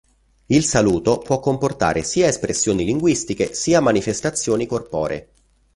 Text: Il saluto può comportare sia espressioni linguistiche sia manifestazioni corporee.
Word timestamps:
Il 0.47 0.63
saluto 0.65 1.19
può 1.19 1.39
comportare 1.39 2.01
sia 2.01 2.25
espressioni 2.27 2.83
linguistiche 2.83 3.53
sia 3.53 3.81
manifestazioni 3.81 4.65
corporee. 4.65 5.29